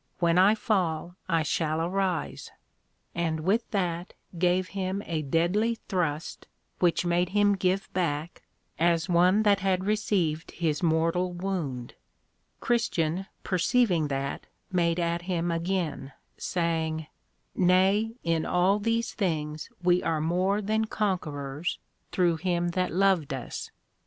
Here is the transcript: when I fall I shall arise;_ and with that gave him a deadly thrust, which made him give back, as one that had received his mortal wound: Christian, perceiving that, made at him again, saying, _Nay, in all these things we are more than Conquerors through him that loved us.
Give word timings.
when 0.17 0.39
I 0.39 0.55
fall 0.55 1.15
I 1.29 1.43
shall 1.43 1.79
arise;_ 1.79 2.49
and 3.13 3.41
with 3.41 3.69
that 3.69 4.15
gave 4.35 4.69
him 4.69 5.03
a 5.05 5.21
deadly 5.21 5.75
thrust, 5.87 6.47
which 6.79 7.05
made 7.05 7.29
him 7.29 7.53
give 7.53 7.87
back, 7.93 8.41
as 8.79 9.07
one 9.07 9.43
that 9.43 9.59
had 9.59 9.85
received 9.85 10.53
his 10.53 10.81
mortal 10.81 11.33
wound: 11.33 11.93
Christian, 12.61 13.27
perceiving 13.43 14.07
that, 14.07 14.47
made 14.71 14.99
at 14.99 15.21
him 15.21 15.51
again, 15.51 16.13
saying, 16.35 17.05
_Nay, 17.55 18.15
in 18.23 18.43
all 18.43 18.79
these 18.79 19.13
things 19.13 19.69
we 19.83 20.01
are 20.01 20.19
more 20.19 20.63
than 20.63 20.85
Conquerors 20.85 21.77
through 22.11 22.37
him 22.37 22.69
that 22.69 22.91
loved 22.91 23.35
us. 23.35 23.69